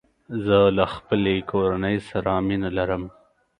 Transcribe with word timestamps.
زه 0.45 0.57
له 0.77 0.85
خپلې 0.95 1.35
کورني 1.51 1.95
سره 2.09 2.31
مینه 2.47 2.69
لرم. 2.77 3.03